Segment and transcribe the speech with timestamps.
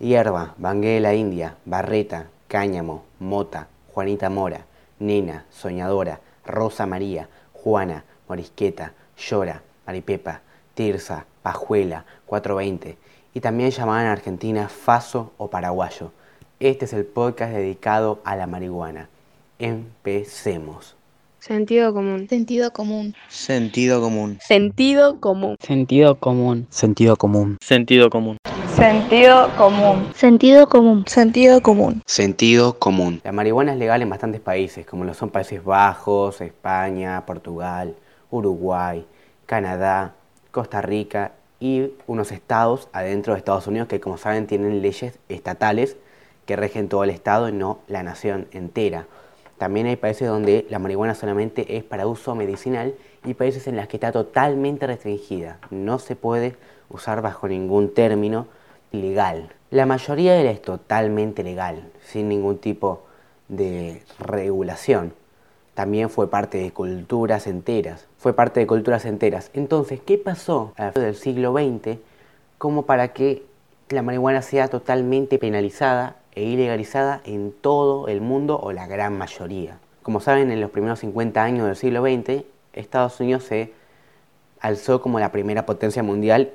[0.00, 4.64] hierba, banguela india, barreta, cáñamo, mota, Juanita Mora,
[4.98, 10.40] nena, soñadora, Rosa María, Juana, morisqueta, llora, maripepa,
[10.74, 12.96] tirsa, pajuela, 420
[13.34, 16.12] y también llamaban en Argentina faso o paraguayo.
[16.58, 19.08] Este es el podcast dedicado a la marihuana.
[19.58, 20.96] Empecemos.
[21.38, 22.26] Sentido común.
[22.28, 23.14] Sentido común.
[23.28, 24.38] Sentido común.
[24.42, 25.56] Sentido común.
[25.60, 26.66] Sentido común.
[26.70, 27.56] Sentido común.
[27.62, 28.36] Sentido común.
[28.80, 30.10] Sentido común.
[30.14, 31.04] Sentido común.
[31.06, 32.02] Sentido común.
[32.06, 33.20] Sentido común.
[33.22, 37.94] La marihuana es legal en bastantes países, como lo son Países Bajos, España, Portugal,
[38.30, 39.04] Uruguay,
[39.44, 40.14] Canadá,
[40.50, 45.98] Costa Rica y unos estados adentro de Estados Unidos que como saben tienen leyes estatales
[46.46, 49.06] que rigen todo el estado y no la nación entera.
[49.58, 52.94] También hay países donde la marihuana solamente es para uso medicinal
[53.26, 55.58] y países en los que está totalmente restringida.
[55.68, 56.56] No se puede
[56.88, 58.46] usar bajo ningún término
[58.92, 59.52] legal.
[59.70, 63.04] La mayoría es totalmente legal, sin ningún tipo
[63.48, 65.14] de regulación.
[65.74, 68.06] También fue parte de culturas enteras.
[68.18, 69.50] Fue parte de culturas enteras.
[69.54, 71.98] Entonces, ¿qué pasó a del siglo XX
[72.58, 73.44] como para que
[73.88, 79.78] la marihuana sea totalmente penalizada e ilegalizada en todo el mundo o la gran mayoría.
[80.02, 83.72] Como saben, en los primeros 50 años del siglo XX, Estados Unidos se
[84.60, 86.52] alzó como la primera potencia mundial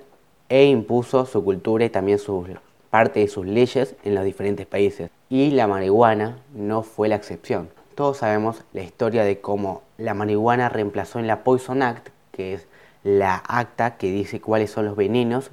[0.50, 2.46] e impuso su cultura y también su
[2.90, 5.10] parte de sus leyes en los diferentes países.
[5.30, 7.70] Y la marihuana no fue la excepción.
[7.96, 12.68] Todos sabemos la historia de cómo la marihuana reemplazó en la Poison Act, que es
[13.04, 15.52] la acta que dice cuáles son los venenos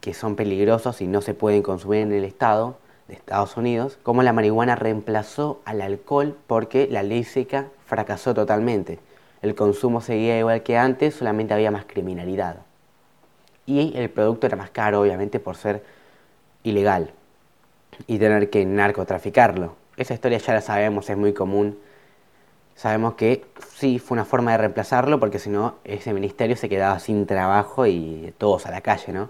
[0.00, 4.22] que son peligrosos y no se pueden consumir en el Estado, de Estados Unidos, cómo
[4.22, 8.98] la marihuana reemplazó al alcohol porque la ley seca fracasó totalmente.
[9.40, 12.56] El consumo seguía igual que antes, solamente había más criminalidad.
[13.68, 15.84] Y el producto era más caro, obviamente, por ser
[16.62, 17.10] ilegal
[18.06, 19.76] y tener que narcotraficarlo.
[19.98, 21.78] Esa historia ya la sabemos, es muy común.
[22.76, 26.98] Sabemos que sí fue una forma de reemplazarlo porque si no ese ministerio se quedaba
[26.98, 29.28] sin trabajo y todos a la calle, ¿no?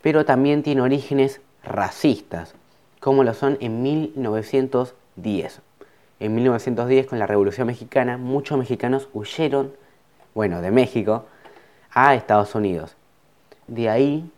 [0.00, 2.56] Pero también tiene orígenes racistas,
[2.98, 5.60] como lo son en 1910.
[6.18, 9.72] En 1910, con la Revolución Mexicana, muchos mexicanos huyeron,
[10.34, 11.26] bueno, de México,
[11.94, 12.96] a Estados Unidos.
[13.66, 14.30] De ahí,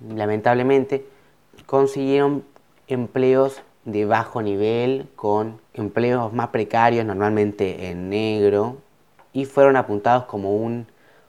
[0.00, 1.06] lamentablemente,
[1.66, 2.44] consiguieron
[2.88, 8.78] empleos de bajo nivel, con empleos más precarios, normalmente en negro,
[9.32, 10.86] y fueron apuntados como un,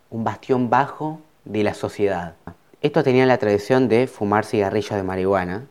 [0.10, 2.36] un bastión bajo de la sociedad.
[2.82, 5.66] Estos tenían la tradición de fumar cigarrillos de marihuana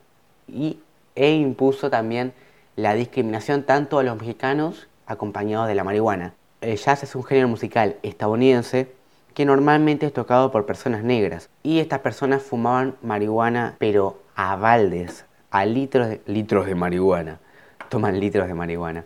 [0.49, 0.81] y,
[1.15, 2.33] e impuso también
[2.77, 6.35] la discriminación tanto a los mexicanos acompañados de la marihuana.
[6.61, 8.96] El jazz es un género musical estadounidense
[9.37, 15.27] que normalmente es tocado por personas negras y estas personas fumaban marihuana pero a baldes,
[15.51, 17.39] a litros de, litros de marihuana,
[17.91, 19.05] toman litros de marihuana,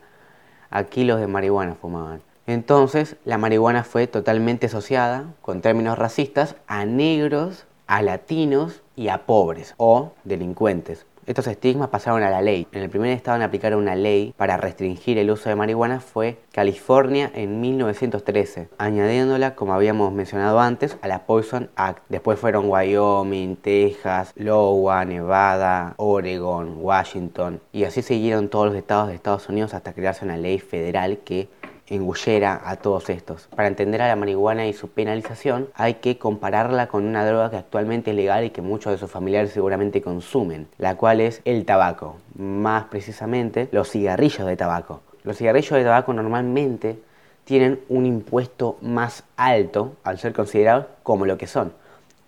[0.71, 2.23] a kilos de marihuana fumaban.
[2.47, 9.27] Entonces la marihuana fue totalmente asociada, con términos racistas, a negros a latinos y a
[9.27, 11.07] pobres o delincuentes.
[11.27, 12.67] Estos estigmas pasaron a la ley.
[12.73, 16.39] En el primer estado en aplicar una ley para restringir el uso de marihuana fue
[16.53, 22.03] California en 1913, añadiéndola, como habíamos mencionado antes, a la Poison Act.
[22.09, 29.15] Después fueron Wyoming, Texas, Iowa, Nevada, Oregon, Washington, y así siguieron todos los estados de
[29.15, 31.49] Estados Unidos hasta crearse una ley federal que
[31.91, 33.49] engullera a todos estos.
[33.55, 37.57] Para entender a la marihuana y su penalización hay que compararla con una droga que
[37.57, 41.65] actualmente es legal y que muchos de sus familiares seguramente consumen, la cual es el
[41.65, 45.03] tabaco, más precisamente los cigarrillos de tabaco.
[45.25, 46.99] Los cigarrillos de tabaco normalmente
[47.45, 51.73] tienen un impuesto más alto al ser considerados como lo que son,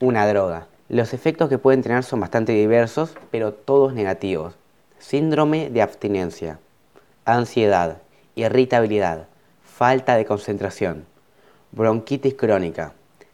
[0.01, 0.67] una droga.
[0.89, 4.55] Los efectos que pueden tener son bastante diversos, pero todos negativos.
[4.99, 6.59] Síndrome de abstinencia,
[7.25, 7.99] ansiedad,
[8.35, 9.27] irritabilidad,
[9.83, 11.07] falta de concentración,
[11.73, 12.93] bronquitis crónica,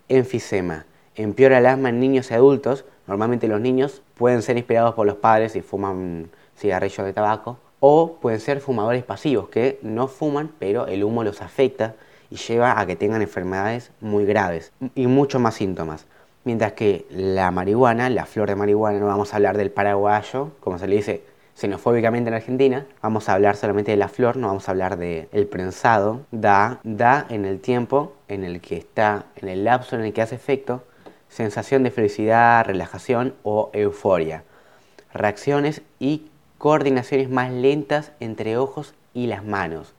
[0.09, 2.87] enfisema, empeora el asma en niños y adultos.
[3.07, 8.15] Normalmente los niños pueden ser inspirados por los padres y fuman cigarrillos de tabaco, o
[8.15, 11.97] pueden ser fumadores pasivos que no fuman, pero el humo los afecta
[12.31, 16.07] y lleva a que tengan enfermedades muy graves y muchos más síntomas.
[16.45, 20.79] Mientras que la marihuana, la flor de marihuana, no vamos a hablar del paraguayo, como
[20.79, 21.23] se le dice
[21.59, 25.29] xenofóbicamente en Argentina, vamos a hablar solamente de la flor, no vamos a hablar del
[25.33, 30.03] el prensado, da, da en el tiempo en el que está, en el lapso en
[30.03, 30.85] el que hace efecto,
[31.29, 34.45] sensación de felicidad, relajación o euforia,
[35.13, 39.95] reacciones y coordinaciones más lentas entre ojos y las manos,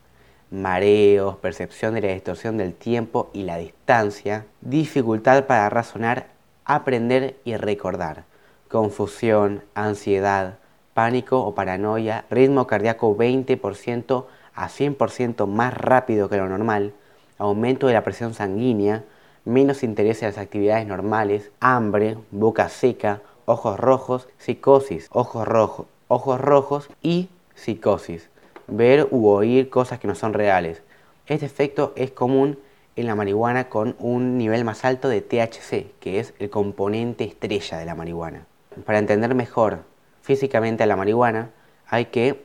[0.50, 6.28] mareos, percepción de la distorsión del tiempo y la distancia, dificultad para razonar,
[6.64, 8.24] aprender y recordar.
[8.68, 10.59] Confusión, ansiedad,
[11.00, 16.92] pánico o paranoia, ritmo cardíaco 20% a 100% más rápido que lo normal,
[17.38, 19.04] aumento de la presión sanguínea,
[19.46, 26.38] menos interés en las actividades normales, hambre, boca seca, ojos rojos, psicosis, ojos rojos, ojos
[26.38, 28.28] rojos y psicosis,
[28.66, 30.82] ver u oír cosas que no son reales.
[31.28, 32.58] Este efecto es común
[32.94, 37.78] en la marihuana con un nivel más alto de THC, que es el componente estrella
[37.78, 38.44] de la marihuana.
[38.84, 39.88] Para entender mejor
[40.22, 41.50] físicamente a la marihuana,
[41.86, 42.42] hay que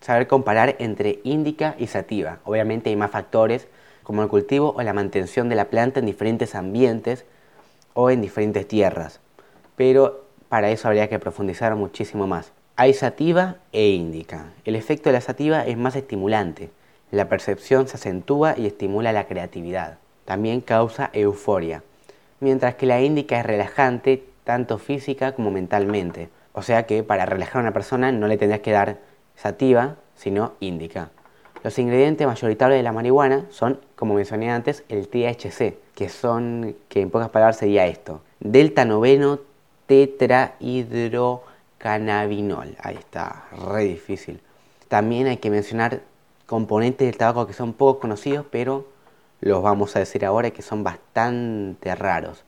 [0.00, 2.38] saber comparar entre índica y sativa.
[2.44, 3.68] Obviamente hay más factores
[4.02, 7.24] como el cultivo o la mantención de la planta en diferentes ambientes
[7.94, 9.20] o en diferentes tierras.
[9.74, 12.52] Pero para eso habría que profundizar muchísimo más.
[12.76, 14.52] Hay sativa e índica.
[14.64, 16.70] El efecto de la sativa es más estimulante.
[17.10, 19.98] La percepción se acentúa y estimula la creatividad.
[20.24, 21.82] También causa euforia.
[22.40, 26.28] Mientras que la índica es relajante tanto física como mentalmente.
[26.56, 28.96] O sea que para relajar a una persona no le tendrías que dar
[29.36, 31.10] sativa, sino índica.
[31.62, 37.02] Los ingredientes mayoritarios de la marihuana son, como mencioné antes, el THC, que son, que
[37.02, 39.40] en pocas palabras sería esto, delta noveno
[39.84, 42.74] tetrahidrocannabinol.
[42.80, 44.40] Ahí está, re difícil.
[44.88, 46.00] También hay que mencionar
[46.46, 48.86] componentes del tabaco que son poco conocidos, pero
[49.40, 52.44] los vamos a decir ahora que son bastante raros.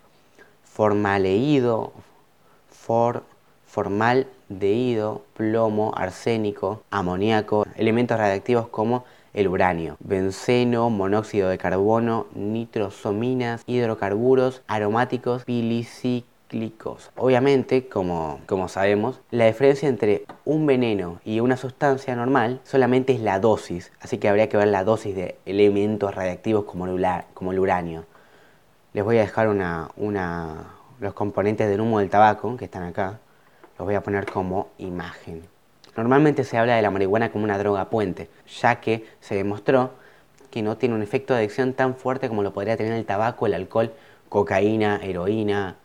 [0.65, 1.93] Formaleído,
[2.71, 3.23] for,
[3.69, 9.05] formaldehído, plomo, arsénico, amoníaco, elementos radiactivos como
[9.35, 17.11] el uranio, benceno, monóxido de carbono, nitrosominas, hidrocarburos aromáticos, pilicíclicos.
[17.15, 23.21] Obviamente, como, como sabemos, la diferencia entre un veneno y una sustancia normal solamente es
[23.21, 27.53] la dosis, así que habría que ver la dosis de elementos radiactivos como el, como
[27.53, 28.07] el uranio.
[28.95, 30.71] Les voy a dejar una, una,
[31.01, 33.21] los componentes del humo del tabaco que están acá
[33.79, 35.43] los voy a poner como imagen.
[35.97, 38.29] Normalmente se habla de la marihuana como una droga puente,
[38.61, 39.93] ya que se demostró
[40.51, 43.47] que no tiene un efecto de adicción tan fuerte como lo podría tener el tabaco,
[43.47, 43.93] el alcohol,
[44.29, 45.77] cocaína, heroína,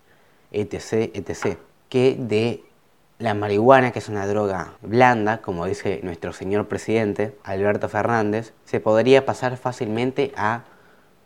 [0.52, 1.58] etc., etc.
[1.90, 2.64] Que de
[3.20, 8.80] la marihuana, que es una droga blanda, como dice nuestro señor presidente Alberto Fernández, se
[8.80, 10.64] podría pasar fácilmente a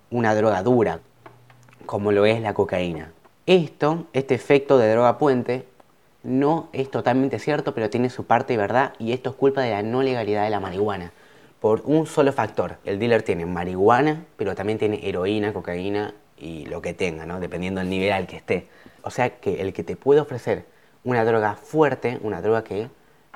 [0.10, 1.00] una droga dura,
[1.86, 3.12] como lo es la cocaína.
[3.46, 5.66] Esto, este efecto de droga puente,
[6.28, 9.72] no es totalmente cierto, pero tiene su parte de verdad y esto es culpa de
[9.72, 11.14] la no legalidad de la marihuana.
[11.62, 16.82] Por un solo factor, el dealer tiene marihuana, pero también tiene heroína, cocaína y lo
[16.82, 17.40] que tenga, ¿no?
[17.40, 18.68] dependiendo del nivel al que esté.
[19.04, 20.66] O sea que el que te puede ofrecer
[21.06, 22.90] una droga fuerte, una droga que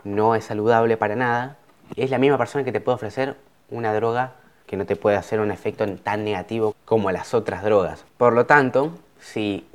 [0.04, 1.58] no es saludable para nada,
[1.96, 3.38] es la misma persona que te puede ofrecer
[3.70, 4.34] una droga
[4.66, 8.04] que no te puede hacer un efecto tan negativo como las otras drogas.
[8.18, 8.92] Por lo tanto,
[9.22, 9.66] si,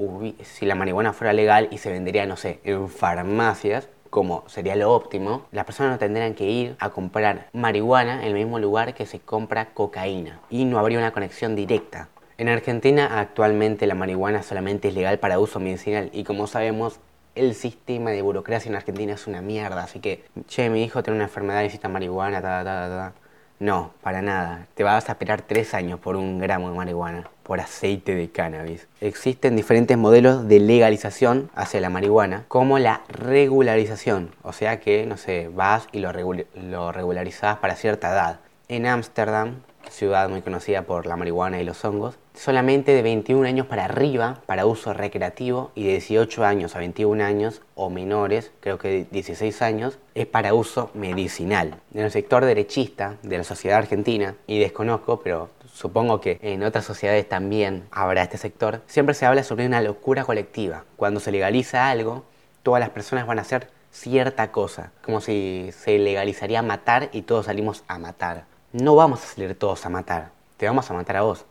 [0.61, 5.47] la marihuana fuera legal y se vendería, no sé, en farmacias, como sería lo óptimo,
[5.53, 9.21] las personas no tendrían que ir a comprar marihuana en el mismo lugar que se
[9.21, 12.09] compra cocaína y no habría una conexión directa.
[12.39, 17.01] En Argentina actualmente la marihuana solamente es legal para uso medicinal y como sabemos
[17.35, 21.17] el sistema de burocracia en Argentina es una mierda, así que, che, mi hijo tiene
[21.17, 23.26] una enfermedad necesita marihuana, ta, ta, ta, ta.
[23.59, 24.67] No, para nada.
[24.75, 28.87] Te vas a esperar tres años por un gramo de marihuana, por aceite de cannabis.
[29.01, 34.31] Existen diferentes modelos de legalización hacia la marihuana, como la regularización.
[34.43, 36.13] O sea que, no sé, vas y lo,
[36.55, 38.41] lo regularizás para cierta edad.
[38.69, 43.67] En Ámsterdam ciudad muy conocida por la marihuana y los hongos, solamente de 21 años
[43.67, 48.79] para arriba para uso recreativo y de 18 años a 21 años o menores, creo
[48.79, 51.81] que 16 años, es para uso medicinal.
[51.95, 56.85] En el sector derechista de la sociedad argentina, y desconozco, pero supongo que en otras
[56.85, 60.85] sociedades también habrá este sector, siempre se habla sobre una locura colectiva.
[60.97, 62.25] Cuando se legaliza algo,
[62.63, 67.47] todas las personas van a hacer cierta cosa, como si se legalizaría matar y todos
[67.47, 71.23] salimos a matar no vamos a salir todos a matar, te vamos a matar a
[71.23, 71.45] vos.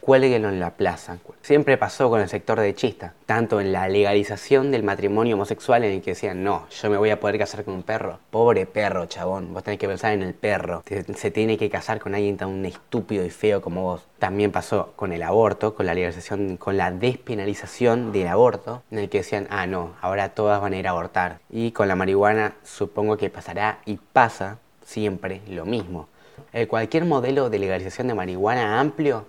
[0.00, 1.18] Cuélguenlo en la plaza.
[1.42, 5.92] Siempre pasó con el sector de chista, tanto en la legalización del matrimonio homosexual en
[5.92, 8.18] el que decían, no, yo me voy a poder casar con un perro.
[8.30, 10.82] Pobre perro, chabón, vos tenés que pensar en el perro.
[11.14, 14.02] Se tiene que casar con alguien tan estúpido y feo como vos.
[14.18, 19.10] También pasó con el aborto, con la legalización, con la despenalización del aborto, en el
[19.10, 21.40] que decían, ah, no, ahora todas van a ir a abortar.
[21.50, 26.08] Y con la marihuana supongo que pasará y pasa siempre lo mismo.
[26.52, 29.26] Eh, cualquier modelo de legalización de marihuana amplio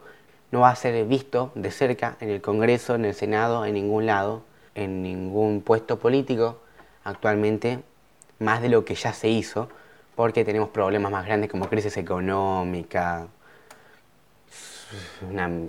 [0.52, 4.06] no va a ser visto de cerca en el Congreso, en el Senado, en ningún
[4.06, 4.42] lado,
[4.76, 6.60] en ningún puesto político
[7.04, 7.80] actualmente,
[8.40, 9.70] más de lo que ya se hizo,
[10.16, 13.28] porque tenemos problemas más grandes como crisis económica.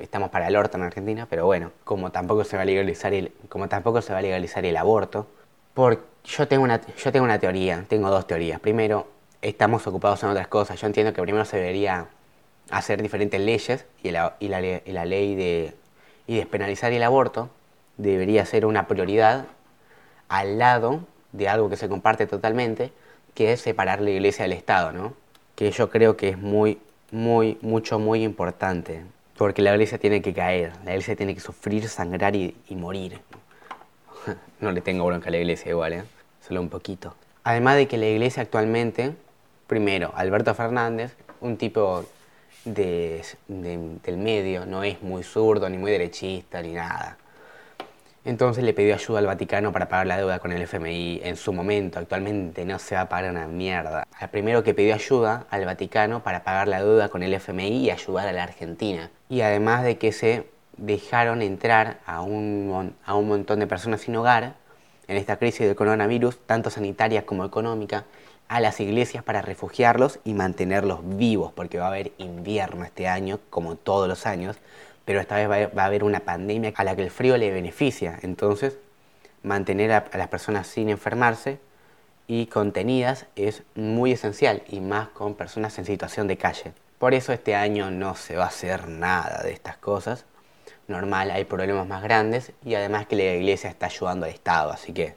[0.00, 3.32] estamos para el orto en Argentina, pero bueno, como tampoco se va a legalizar el,
[3.48, 5.26] como tampoco se va a legalizar el aborto,
[5.74, 8.60] Por, yo, tengo una, yo tengo una teoría, tengo dos teorías.
[8.60, 9.06] Primero,
[9.42, 10.80] estamos ocupados en otras cosas.
[10.80, 12.06] Yo entiendo que primero se debería
[12.70, 15.74] hacer diferentes leyes y la, y y ley de,
[16.26, 17.50] y despenalizar el aborto
[17.96, 19.46] debería ser una prioridad
[20.28, 21.00] al lado
[21.32, 22.92] de algo que se comparte totalmente,
[23.34, 25.14] que es separar la iglesia del Estado, ¿no?
[25.54, 26.78] Que yo creo que es muy,
[27.10, 29.02] muy, mucho, muy importante.
[29.36, 33.20] Porque la iglesia tiene que caer, la iglesia tiene que sufrir, sangrar y, morir.
[34.60, 36.04] No le tengo bronca a la iglesia igual, ¿eh?
[36.46, 37.14] Solo un poquito.
[37.42, 39.12] Además de que la iglesia actualmente,
[39.66, 42.04] primero, Alberto Fernández, un tipo
[42.64, 47.18] de, del medio, no es muy zurdo, ni muy derechista, ni nada.
[48.24, 51.52] Entonces le pidió ayuda al Vaticano para pagar la deuda con el FMI en su
[51.52, 51.98] momento.
[51.98, 54.06] Actualmente no se va a pagar una mierda.
[54.20, 57.90] El primero que pidió ayuda al Vaticano para pagar la deuda con el FMI y
[57.90, 59.10] ayudar a la Argentina.
[59.28, 64.14] Y además de que se dejaron entrar a un, a un montón de personas sin
[64.14, 64.54] hogar
[65.08, 68.04] en esta crisis del coronavirus, tanto sanitaria como económica,
[68.48, 73.40] a las iglesias para refugiarlos y mantenerlos vivos, porque va a haber invierno este año,
[73.50, 74.56] como todos los años,
[75.04, 78.18] pero esta vez va a haber una pandemia a la que el frío le beneficia.
[78.22, 78.78] Entonces,
[79.42, 81.58] mantener a, las personas sin enfermarse
[82.26, 86.72] y contenidas es muy esencial, y más con personas en situación de calle.
[86.98, 90.24] Por eso este año no se va a hacer nada de estas cosas.
[90.86, 94.92] Normal, hay problemas más grandes y además que la iglesia está ayudando al Estado, así
[94.92, 95.16] que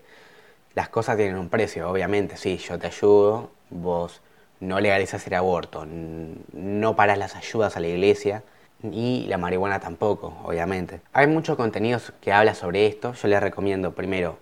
[0.75, 4.21] las cosas tienen un precio, obviamente, sí, yo te ayudo, vos
[4.59, 8.43] no legalizas el aborto, no paras las ayudas a la iglesia,
[8.91, 11.01] y la marihuana tampoco, obviamente.
[11.13, 13.13] Hay mucho contenido que habla sobre esto.
[13.13, 14.37] Yo les recomiendo primero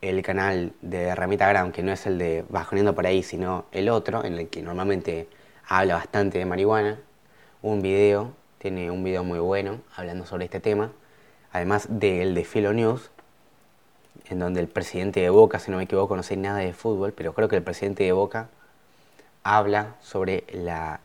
[0.00, 3.88] el canal de Ramita Gram, que no es el de Bajoneando por ahí, sino el
[3.88, 5.28] otro, en el que normalmente
[5.66, 7.00] habla bastante de marihuana.
[7.62, 10.92] Un video, tiene un video muy bueno hablando sobre este tema.
[11.52, 13.10] Además del de Filo News,
[14.28, 17.12] en donde el presidente de Boca, si no me equivoco, no sé nada de fútbol,
[17.12, 18.48] pero creo que el presidente de Boca
[19.42, 21.00] habla sobre la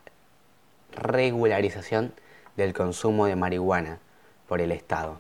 [0.96, 2.14] regularización
[2.56, 4.00] del consumo de marihuana
[4.48, 5.20] por el Estado.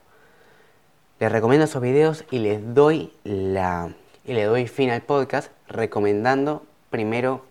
[1.20, 3.91] Les recomiendo esos videos y les doy la
[4.25, 7.44] y le doy fin al podcast recomendando primero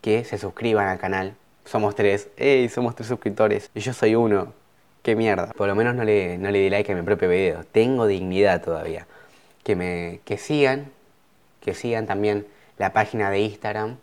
[0.00, 1.34] que se suscriban al canal.
[1.64, 2.68] Somos tres, ¡ey!
[2.68, 3.70] Somos tres suscriptores.
[3.74, 4.52] Y yo soy uno.
[5.02, 5.52] ¡Qué mierda!
[5.56, 7.64] Por lo menos no le, no le di like a mi propio video.
[7.64, 9.06] Tengo dignidad todavía.
[9.62, 10.90] Que me que sigan,
[11.60, 12.46] que sigan también
[12.78, 13.98] la página de Instagram,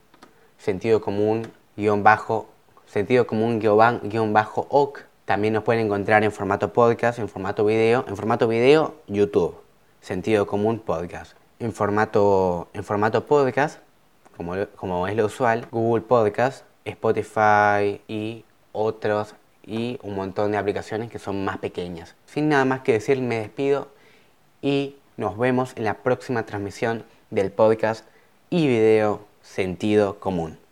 [0.58, 2.48] sentido común, guion bajo,
[2.86, 8.04] sentido común, guion bajo, ok también nos pueden encontrar en formato podcast, en formato video,
[8.08, 9.62] en formato video YouTube,
[10.02, 11.34] sentido común podcast.
[11.60, 13.78] En formato, en formato podcast,
[14.36, 21.12] como, como es lo usual, Google Podcast, Spotify y otros y un montón de aplicaciones
[21.12, 22.16] que son más pequeñas.
[22.26, 23.90] Sin nada más que decir, me despido
[24.64, 28.06] y nos vemos en la próxima transmisión del podcast
[28.50, 30.69] y video Sentido Común.